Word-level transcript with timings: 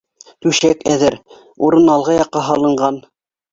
Түшәк 0.45 0.81
әҙер, 0.93 1.17
урын 1.69 1.93
алғы 1.99 2.19
яҡҡа 2.19 2.45
һалынған 2.51 3.01